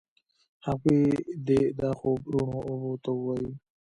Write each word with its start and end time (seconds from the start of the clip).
هغوی 0.67 1.01
دي 1.45 1.59
دا 1.79 1.89
خوب 1.99 2.19
روڼو 2.33 2.59
اوبو 2.69 2.91
ته 3.03 3.09
ووایي 3.15 3.51